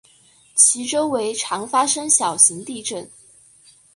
[0.55, 3.07] 其周围常发生小型地震。